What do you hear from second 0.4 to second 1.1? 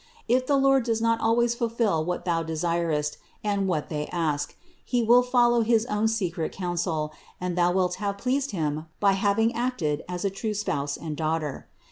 the Lord does